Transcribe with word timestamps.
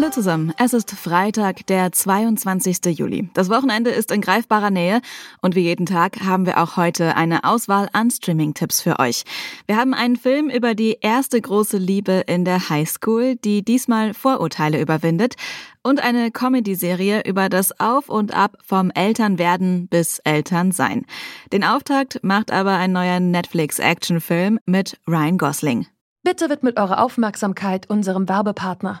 Hallo 0.00 0.10
zusammen, 0.10 0.52
es 0.58 0.74
ist 0.74 0.92
Freitag, 0.92 1.66
der 1.66 1.90
22. 1.90 2.96
Juli. 2.96 3.30
Das 3.34 3.50
Wochenende 3.50 3.90
ist 3.90 4.12
in 4.12 4.20
greifbarer 4.20 4.70
Nähe 4.70 5.00
und 5.42 5.56
wie 5.56 5.62
jeden 5.62 5.86
Tag 5.86 6.20
haben 6.20 6.46
wir 6.46 6.62
auch 6.62 6.76
heute 6.76 7.16
eine 7.16 7.42
Auswahl 7.42 7.88
an 7.92 8.08
Streaming-Tipps 8.08 8.80
für 8.80 9.00
euch. 9.00 9.24
Wir 9.66 9.76
haben 9.76 9.94
einen 9.94 10.14
Film 10.14 10.50
über 10.50 10.76
die 10.76 10.98
erste 11.00 11.40
große 11.40 11.78
Liebe 11.78 12.22
in 12.28 12.44
der 12.44 12.68
Highschool, 12.70 13.34
die 13.34 13.64
diesmal 13.64 14.14
Vorurteile 14.14 14.80
überwindet 14.80 15.34
und 15.82 16.00
eine 16.00 16.30
Comedy-Serie 16.30 17.22
über 17.26 17.48
das 17.48 17.80
Auf 17.80 18.08
und 18.08 18.32
Ab 18.32 18.56
vom 18.64 18.92
Elternwerden 18.92 19.88
bis 19.88 20.20
Elternsein. 20.20 21.06
Den 21.52 21.64
Auftakt 21.64 22.20
macht 22.22 22.52
aber 22.52 22.74
ein 22.76 22.92
neuer 22.92 23.18
Netflix-Actionfilm 23.18 24.60
mit 24.64 24.96
Ryan 25.08 25.38
Gosling. 25.38 25.88
Bitte 26.22 26.48
widmet 26.50 26.78
eure 26.78 27.00
Aufmerksamkeit 27.00 27.90
unserem 27.90 28.28
Werbepartner. 28.28 29.00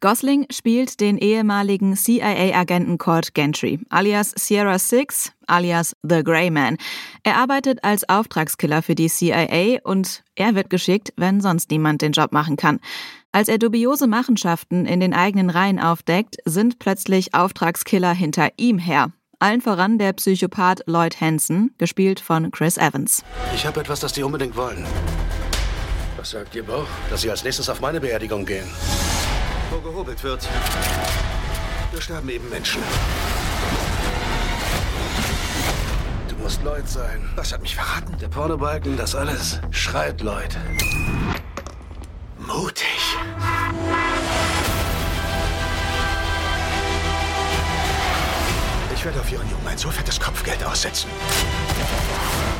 Gosling 0.00 0.46
spielt 0.50 1.00
den 1.00 1.18
ehemaligen 1.18 1.96
CIA-Agenten 1.96 2.98
Cord 2.98 3.34
Gentry, 3.34 3.80
alias 3.88 4.32
Sierra 4.36 4.78
Six, 4.78 5.32
alias 5.46 5.96
The 6.02 6.22
Grey 6.22 6.50
Man. 6.50 6.76
Er 7.22 7.36
arbeitet 7.36 7.82
als 7.82 8.08
Auftragskiller 8.08 8.82
für 8.82 8.94
die 8.94 9.08
CIA 9.08 9.80
und 9.84 10.22
er 10.34 10.54
wird 10.54 10.70
geschickt, 10.70 11.12
wenn 11.16 11.40
sonst 11.40 11.70
niemand 11.70 12.02
den 12.02 12.12
Job 12.12 12.32
machen 12.32 12.56
kann. 12.56 12.80
Als 13.32 13.48
er 13.48 13.58
dubiose 13.58 14.06
Machenschaften 14.06 14.86
in 14.86 15.00
den 15.00 15.12
eigenen 15.12 15.50
Reihen 15.50 15.80
aufdeckt, 15.80 16.36
sind 16.44 16.78
plötzlich 16.78 17.34
Auftragskiller 17.34 18.12
hinter 18.12 18.50
ihm 18.56 18.78
her. 18.78 19.12
Allen 19.40 19.60
voran 19.60 19.98
der 19.98 20.12
Psychopath 20.12 20.82
Lloyd 20.86 21.20
Hansen, 21.20 21.74
gespielt 21.78 22.20
von 22.20 22.50
Chris 22.50 22.76
Evans. 22.78 23.24
Ich 23.54 23.66
habe 23.66 23.80
etwas, 23.80 24.00
das 24.00 24.12
die 24.12 24.22
unbedingt 24.22 24.56
wollen. 24.56 24.84
Was 26.16 26.30
sagt 26.30 26.54
Ihr 26.54 26.62
Bauch? 26.62 26.86
Dass 27.10 27.22
Sie 27.22 27.30
als 27.30 27.44
nächstes 27.44 27.68
auf 27.68 27.80
meine 27.80 28.00
Beerdigung 28.00 28.46
gehen. 28.46 28.64
Wo 29.70 29.80
gehobelt 29.80 30.22
wird, 30.22 30.48
da 31.92 32.00
sterben 32.00 32.28
eben 32.28 32.48
Menschen. 32.48 32.82
Du 36.28 36.36
musst 36.36 36.62
Lloyd 36.62 36.88
sein. 36.88 37.28
Was 37.36 37.52
hat 37.52 37.62
mich 37.62 37.74
verraten? 37.74 38.16
Der 38.18 38.28
Pornobalken, 38.28 38.96
das 38.96 39.14
alles. 39.14 39.60
Schreit 39.70 40.20
Lloyd. 40.20 40.56
Mutig. 42.38 42.86
Ich 48.94 49.04
werde 49.04 49.20
auf 49.20 49.30
Ihren 49.30 49.50
Jungen 49.50 49.66
ein 49.68 49.76
so 49.76 49.90
fettes 49.90 50.18
Kopfgeld 50.18 50.64
aussetzen, 50.64 51.10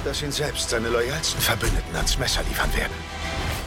dass 0.05 0.21
ihn 0.21 0.33
selbst 0.33 0.69
seine 0.69 0.89
loyalsten 0.89 1.41
Verbündeten 1.41 1.97
ans 1.97 2.19
Messer 2.19 2.43
liefern 2.43 2.75
werden. 2.77 2.93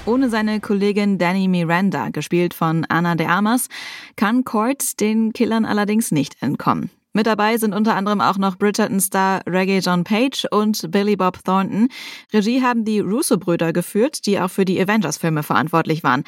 Ohne 0.07 0.29
seine 0.29 0.61
Kollegin 0.61 1.17
Danny 1.17 1.49
Miranda, 1.49 2.07
gespielt 2.09 2.53
von 2.53 2.85
Anna 2.87 3.15
de 3.15 3.27
Armas, 3.27 3.67
kann 4.15 4.45
Cord 4.45 5.01
den 5.01 5.33
Killern 5.33 5.65
allerdings 5.65 6.11
nicht 6.11 6.41
entkommen. 6.41 6.89
Mit 7.11 7.27
dabei 7.27 7.57
sind 7.57 7.73
unter 7.73 7.93
anderem 7.93 8.21
auch 8.21 8.37
noch 8.37 8.55
Bridgerton-Star 8.55 9.41
Reggae 9.45 9.79
John 9.79 10.05
Page 10.05 10.45
und 10.49 10.91
Billy 10.91 11.17
Bob 11.17 11.43
Thornton. 11.43 11.89
Regie 12.31 12.61
haben 12.61 12.85
die 12.85 13.01
Russo-Brüder 13.01 13.73
geführt, 13.73 14.25
die 14.25 14.39
auch 14.39 14.49
für 14.49 14.63
die 14.63 14.79
Avengers-Filme 14.79 15.43
verantwortlich 15.43 16.05
waren. 16.05 16.23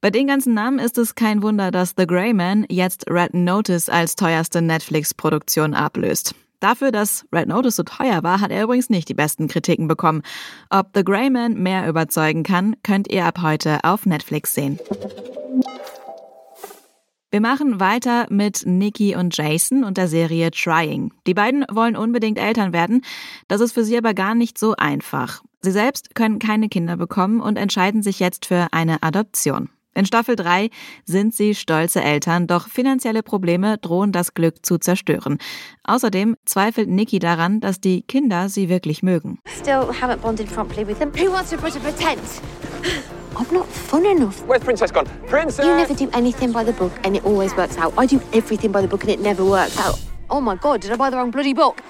Bei 0.00 0.10
den 0.10 0.28
ganzen 0.28 0.54
Namen 0.54 0.78
ist 0.78 0.96
es 0.96 1.16
kein 1.16 1.42
Wunder, 1.42 1.72
dass 1.72 1.94
The 1.96 2.06
Grey 2.06 2.34
Man 2.34 2.66
jetzt 2.68 3.10
Red 3.10 3.34
Notice 3.34 3.88
als 3.88 4.14
teuerste 4.14 4.62
Netflix-Produktion 4.62 5.74
ablöst. 5.74 6.36
Dafür, 6.64 6.92
dass 6.92 7.26
Red 7.30 7.48
Notice 7.48 7.76
so 7.76 7.82
teuer 7.82 8.22
war, 8.22 8.40
hat 8.40 8.50
er 8.50 8.64
übrigens 8.64 8.88
nicht 8.88 9.10
die 9.10 9.14
besten 9.14 9.48
Kritiken 9.48 9.86
bekommen. 9.86 10.22
Ob 10.70 10.92
The 10.94 11.04
Grey 11.04 11.28
Man 11.28 11.62
mehr 11.62 11.86
überzeugen 11.86 12.42
kann, 12.42 12.74
könnt 12.82 13.12
ihr 13.12 13.26
ab 13.26 13.42
heute 13.42 13.80
auf 13.84 14.06
Netflix 14.06 14.54
sehen. 14.54 14.78
Wir 17.30 17.42
machen 17.42 17.80
weiter 17.80 18.28
mit 18.30 18.62
Nikki 18.64 19.14
und 19.14 19.36
Jason 19.36 19.84
und 19.84 19.98
der 19.98 20.08
Serie 20.08 20.50
Trying. 20.52 21.12
Die 21.26 21.34
beiden 21.34 21.66
wollen 21.70 21.96
unbedingt 21.96 22.38
Eltern 22.38 22.72
werden. 22.72 23.02
Das 23.46 23.60
ist 23.60 23.72
für 23.72 23.84
sie 23.84 23.98
aber 23.98 24.14
gar 24.14 24.34
nicht 24.34 24.56
so 24.56 24.74
einfach. 24.74 25.42
Sie 25.60 25.70
selbst 25.70 26.14
können 26.14 26.38
keine 26.38 26.70
Kinder 26.70 26.96
bekommen 26.96 27.42
und 27.42 27.58
entscheiden 27.58 28.02
sich 28.02 28.20
jetzt 28.20 28.46
für 28.46 28.68
eine 28.70 29.02
Adoption. 29.02 29.68
In 29.94 30.06
Staffel 30.06 30.34
3 30.34 30.70
sind 31.04 31.34
sie 31.34 31.54
stolze 31.54 32.02
Eltern, 32.02 32.48
doch 32.48 32.68
finanzielle 32.68 33.22
Probleme 33.22 33.78
drohen 33.78 34.10
das 34.10 34.34
Glück 34.34 34.66
zu 34.66 34.78
zerstören. 34.78 35.38
Außerdem 35.84 36.36
zweifelt 36.44 36.88
Nikki 36.88 37.20
daran, 37.20 37.60
dass 37.60 37.80
die 37.80 38.02
Kinder 38.02 38.48
sie 38.48 38.68
wirklich 38.68 39.02
mögen. 39.04 39.38
Still 39.46 39.90
haven't 40.00 40.18
bonded 40.20 40.52
properly 40.52 40.86
with 40.86 40.98
them. 40.98 41.12
Who 41.16 41.32
wants 41.32 41.50
to 41.50 41.56
pretend? 41.56 42.20
I'm 43.36 43.52
not 43.52 43.66
fun 43.66 44.04
enough. 44.04 44.42
Where's 44.46 44.62
Princess 44.62 44.92
gone? 44.92 45.06
Princess! 45.28 45.64
You 45.64 45.74
never 45.74 45.94
do 45.94 46.08
anything 46.12 46.52
by 46.52 46.64
the 46.64 46.72
book 46.72 46.92
and 47.04 47.16
it 47.16 47.24
always 47.24 47.54
works 47.56 47.76
out. 47.78 47.92
I 47.96 48.06
do 48.06 48.20
everything 48.32 48.72
by 48.72 48.80
the 48.80 48.88
book 48.88 49.02
and 49.02 49.10
it 49.10 49.20
never 49.20 49.44
works 49.44 49.78
out. 49.78 50.00
Oh 50.28 50.40
my 50.40 50.56
god, 50.56 50.80
did 50.80 50.92
I 50.92 50.96
buy 50.96 51.10
the 51.10 51.16
wrong 51.16 51.30
bloody 51.30 51.54
book? 51.54 51.80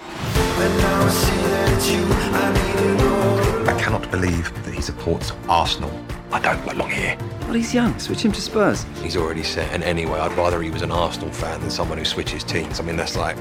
I 3.66 3.74
cannot 3.78 4.10
believe 4.10 4.52
that 4.64 4.74
he 4.74 4.82
supports 4.82 5.32
Arsenal. 5.48 5.90
I 6.34 6.40
don't 6.40 6.64
belong 6.68 6.90
here. 6.90 7.16
Well, 7.42 7.54
he's 7.54 7.72
young. 7.72 7.96
Switch 8.00 8.24
him 8.24 8.32
to 8.32 8.40
Spurs. 8.40 8.84
He's 9.00 9.16
already 9.16 9.44
set, 9.44 9.72
and 9.72 9.84
anyway, 9.84 10.18
I'd 10.18 10.36
rather 10.36 10.60
he 10.60 10.70
was 10.70 10.82
an 10.82 10.90
Arsenal 10.90 11.30
fan 11.30 11.60
than 11.60 11.70
someone 11.70 11.96
who 11.96 12.04
switches 12.04 12.42
teams. 12.42 12.80
I 12.80 12.82
mean, 12.82 12.96
that's 12.96 13.16
like 13.16 13.36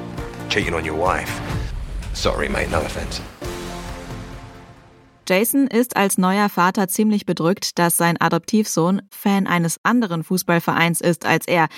cheating 0.49 0.75
on 0.75 0.85
your 0.85 0.95
wife. 0.95 1.41
Sorry, 2.13 2.49
mate, 2.49 2.69
no 2.69 2.81
offense. 2.81 3.19
Jason 5.27 5.65
ist 5.67 5.97
als 5.97 6.19
neuer 6.19 6.49
Vater 6.49 6.87
ziemlich 6.87 7.25
bedrückt, 7.25 7.79
dass 7.79 7.97
sein 7.97 8.21
Adoptivsohn 8.21 9.01
Fan 9.09 9.47
eines 9.47 9.79
anderen 9.81 10.23
Fußballvereins 10.23 11.01
ist 11.01 11.25
als 11.25 11.47
er. 11.47 11.69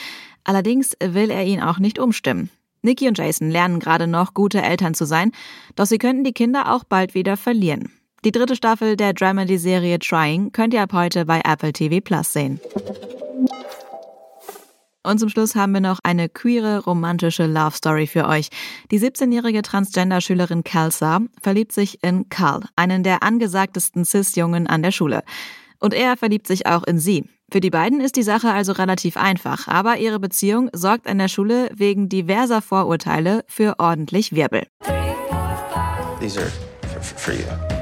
Allerdings 0.43 0.97
will 0.99 1.29
er 1.29 1.45
ihn 1.45 1.61
auch 1.61 1.79
nicht 1.79 1.97
umstimmen. 1.97 2.49
Nikki 2.81 3.07
und 3.07 3.17
Jason 3.17 3.49
lernen 3.49 3.79
gerade 3.79 4.07
noch, 4.07 4.33
gute 4.33 4.61
Eltern 4.61 4.95
zu 4.95 5.05
sein, 5.05 5.31
doch 5.77 5.85
sie 5.85 5.97
könnten 5.97 6.25
die 6.25 6.33
Kinder 6.33 6.73
auch 6.73 6.83
bald 6.83 7.13
wieder 7.13 7.37
verlieren. 7.37 7.93
Die 8.25 8.31
dritte 8.31 8.55
Staffel 8.55 8.97
der 8.97 9.13
Dramedy-Serie 9.13 9.99
Trying 9.99 10.51
könnt 10.51 10.73
ihr 10.73 10.81
ab 10.81 10.93
heute 10.93 11.25
bei 11.25 11.41
Apple 11.45 11.71
TV 11.71 11.99
Plus 12.03 12.33
sehen. 12.33 12.59
Und 15.03 15.19
zum 15.19 15.29
Schluss 15.29 15.53
haben 15.53 15.73
wir 15.73 15.81
noch 15.81 15.99
eine 16.01 16.27
queere, 16.27 16.79
romantische 16.79 17.45
Love 17.45 17.75
Story 17.75 18.07
für 18.07 18.27
euch. 18.27 18.49
Die 18.89 18.99
17-jährige 18.99 19.61
Transgender-Schülerin 19.61 20.63
Kelsa 20.63 21.19
verliebt 21.39 21.71
sich 21.71 22.03
in 22.03 22.27
Carl, 22.29 22.63
einen 22.75 23.03
der 23.03 23.21
angesagtesten 23.21 24.05
Cis-Jungen 24.05 24.65
an 24.65 24.81
der 24.81 24.91
Schule. 24.91 25.21
Und 25.79 25.93
er 25.93 26.17
verliebt 26.17 26.47
sich 26.47 26.65
auch 26.65 26.83
in 26.83 26.97
sie. 26.97 27.29
Für 27.51 27.59
die 27.59 27.69
beiden 27.69 28.01
ist 28.01 28.15
die 28.15 28.23
Sache 28.23 28.49
also 28.49 28.71
relativ 28.71 29.17
einfach, 29.17 29.67
aber 29.67 29.97
ihre 29.97 30.19
Beziehung 30.19 30.71
sorgt 30.73 31.05
an 31.05 31.19
der 31.19 31.27
Schule 31.27 31.69
wegen 31.75 32.09
diverser 32.09 32.63
Vorurteile 32.63 33.43
für 33.47 33.75
ordentlich 33.77 34.33
Wirbel. 34.33 34.65
These 36.19 36.39
are 36.39 36.49
for, 37.03 37.17
for 37.19 37.33
you. 37.35 37.74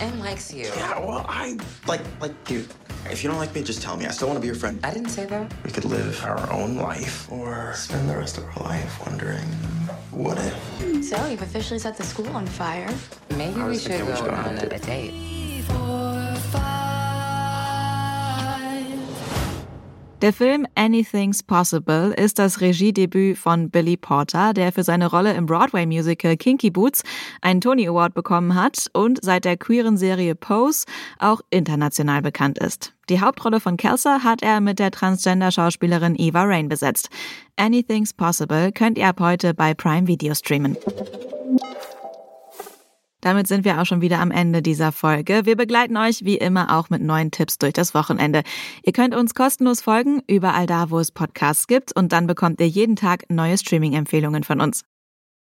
M 0.00 0.20
likes 0.20 0.52
you. 0.52 0.64
Yeah, 0.64 0.98
well, 1.00 1.24
I 1.28 1.58
like 1.86 2.02
like 2.20 2.34
you. 2.50 2.66
If 3.06 3.24
you 3.24 3.30
don't 3.30 3.38
like 3.38 3.54
me, 3.54 3.62
just 3.62 3.82
tell 3.82 3.96
me. 3.96 4.06
I 4.06 4.10
still 4.10 4.28
want 4.28 4.36
to 4.36 4.40
be 4.40 4.46
your 4.46 4.56
friend. 4.56 4.78
I 4.84 4.92
didn't 4.92 5.08
say 5.08 5.24
that. 5.26 5.52
We 5.64 5.70
could 5.70 5.86
live 5.86 6.22
our 6.24 6.50
own 6.52 6.76
life 6.76 7.30
or 7.32 7.72
spend 7.74 8.08
the 8.08 8.16
rest 8.16 8.38
of 8.38 8.44
our 8.44 8.64
life 8.64 9.06
wondering 9.06 9.46
what 10.10 10.38
if. 10.38 11.04
So, 11.04 11.26
you've 11.26 11.42
officially 11.42 11.78
set 11.78 11.96
the 11.96 12.04
school 12.04 12.28
on 12.28 12.46
fire. 12.46 12.92
Maybe 13.36 13.62
we 13.62 13.78
should 13.78 13.92
thinking 13.92 14.06
we 14.06 14.12
go 14.12 14.16
should 14.16 14.26
go 14.26 14.34
on 14.36 14.44
on 14.44 14.58
a, 14.58 14.66
a 14.66 14.78
date. 14.78 15.39
Der 20.22 20.34
Film 20.34 20.66
Anything's 20.74 21.42
Possible 21.42 22.12
ist 22.12 22.38
das 22.38 22.60
Regiedebüt 22.60 23.38
von 23.38 23.70
Billy 23.70 23.96
Porter, 23.96 24.52
der 24.52 24.70
für 24.70 24.84
seine 24.84 25.06
Rolle 25.06 25.32
im 25.32 25.46
Broadway-Musical 25.46 26.36
Kinky 26.36 26.70
Boots 26.70 27.02
einen 27.40 27.62
Tony 27.62 27.88
Award 27.88 28.12
bekommen 28.12 28.54
hat 28.54 28.88
und 28.92 29.18
seit 29.22 29.46
der 29.46 29.56
queeren 29.56 29.96
Serie 29.96 30.34
Pose 30.34 30.84
auch 31.18 31.40
international 31.48 32.20
bekannt 32.20 32.58
ist. 32.58 32.92
Die 33.08 33.22
Hauptrolle 33.22 33.60
von 33.60 33.78
Kelsa 33.78 34.22
hat 34.22 34.42
er 34.42 34.60
mit 34.60 34.78
der 34.78 34.90
Transgender-Schauspielerin 34.90 36.16
Eva 36.18 36.42
Rain 36.42 36.68
besetzt. 36.68 37.08
Anything's 37.56 38.12
Possible 38.12 38.72
könnt 38.72 38.98
ihr 38.98 39.08
ab 39.08 39.20
heute 39.20 39.54
bei 39.54 39.72
Prime 39.72 40.06
Video 40.06 40.34
streamen. 40.34 40.76
Damit 43.20 43.46
sind 43.46 43.64
wir 43.64 43.80
auch 43.80 43.86
schon 43.86 44.00
wieder 44.00 44.20
am 44.20 44.30
Ende 44.30 44.62
dieser 44.62 44.92
Folge. 44.92 45.42
Wir 45.44 45.56
begleiten 45.56 45.96
euch 45.96 46.24
wie 46.24 46.36
immer 46.36 46.76
auch 46.76 46.90
mit 46.90 47.02
neuen 47.02 47.30
Tipps 47.30 47.58
durch 47.58 47.72
das 47.72 47.94
Wochenende. 47.94 48.42
Ihr 48.84 48.92
könnt 48.92 49.14
uns 49.14 49.34
kostenlos 49.34 49.80
folgen, 49.80 50.22
überall 50.26 50.66
da, 50.66 50.90
wo 50.90 50.98
es 50.98 51.12
Podcasts 51.12 51.66
gibt 51.66 51.94
und 51.94 52.12
dann 52.12 52.26
bekommt 52.26 52.60
ihr 52.60 52.68
jeden 52.68 52.96
Tag 52.96 53.24
neue 53.28 53.58
Streaming-Empfehlungen 53.58 54.44
von 54.44 54.60
uns. 54.60 54.84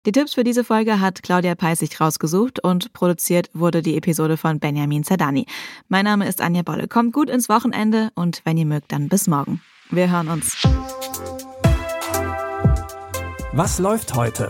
Die 0.05 0.11
Tipps 0.11 0.35
für 0.35 0.43
diese 0.43 0.63
Folge 0.63 0.99
hat 0.99 1.23
Claudia 1.23 1.55
Peissig 1.55 1.99
rausgesucht 1.99 2.63
und 2.63 2.93
produziert 2.93 3.49
wurde 3.53 3.81
die 3.81 3.97
Episode 3.97 4.37
von 4.37 4.59
Benjamin 4.59 5.03
Zerdani. 5.03 5.47
Mein 5.87 6.05
Name 6.05 6.27
ist 6.27 6.41
Anja 6.41 6.61
Bolle. 6.61 6.87
Kommt 6.87 7.11
gut 7.11 7.27
ins 7.27 7.49
Wochenende 7.49 8.11
und 8.13 8.41
wenn 8.45 8.55
ihr 8.57 8.67
mögt, 8.67 8.91
dann 8.91 9.09
bis 9.09 9.25
morgen. 9.25 9.61
Wir 9.89 10.11
hören 10.11 10.27
uns. 10.27 10.57
Was 13.53 13.79
läuft 13.79 14.13
heute? 14.13 14.49